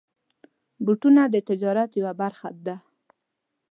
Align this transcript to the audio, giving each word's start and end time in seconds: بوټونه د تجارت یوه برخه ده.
بوټونه 0.85 1.21
د 1.33 1.35
تجارت 1.49 1.89
یوه 1.99 2.13
برخه 2.21 2.47
ده. 2.65 2.75